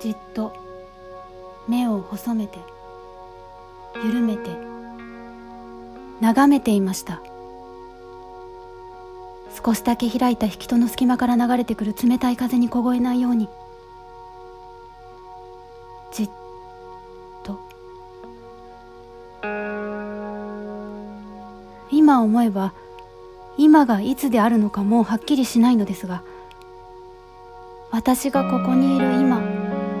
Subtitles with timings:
[0.00, 0.52] じっと
[1.68, 2.58] 目を細めて
[4.04, 4.50] 緩めて
[6.20, 7.22] 眺めていました。
[9.64, 13.48] 少しだけ開いた引き戸の隙間から流れてくる冷たい風に凍えないように
[16.10, 16.41] じっと
[21.92, 22.72] 今思えば
[23.56, 26.22] 今がいつであるのかもうはっきりしないのですが
[27.90, 29.36] 私がここにいる今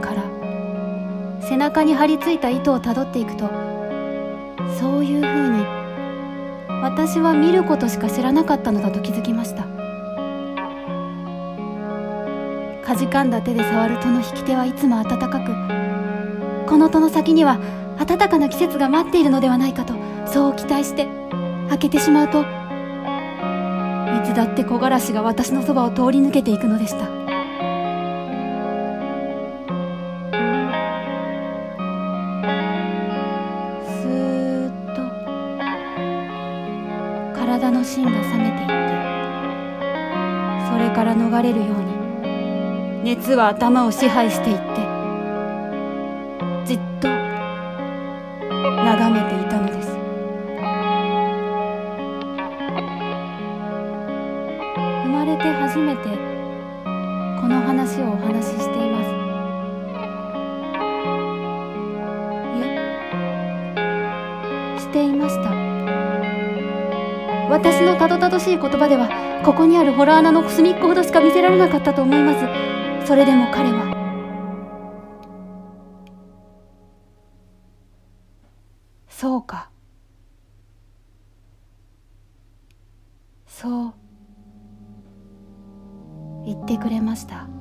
[0.00, 0.22] から
[1.46, 3.50] 背中に張り付いた糸をたどっていくと
[4.78, 5.64] そういうふうに
[6.82, 9.80] 私は見ることしか知らなかったのだと気づきました。
[12.90, 17.60] かじかんだ手で触る戸の引き手はいつも温かくこの戸の先には
[18.04, 19.94] 暖かな季節が待っているのではないかと
[20.26, 21.06] そう期待して
[21.70, 22.44] 開けてしまうとい
[24.24, 27.06] つだって木枯らしが私のそばを通り抜けていくのでした。
[33.86, 35.02] スーッと
[37.38, 38.74] 体の芯が冷めていって
[40.68, 41.68] それから逃れるよう
[43.04, 44.64] に熱は頭を支配していって
[46.66, 47.08] じっと
[55.42, 56.02] て初めて
[57.40, 59.10] この話をお話ししています。
[64.76, 64.78] え？
[64.78, 65.50] していました。
[67.48, 69.08] 私のたどたどしい言葉では
[69.44, 73.06] ここにあるホラー穴の隅っこほどしか見せられなかったと思います。
[73.06, 73.96] それでも彼は。
[79.08, 79.70] そうか。
[83.46, 83.94] そう。
[86.50, 87.59] 言ってくれました。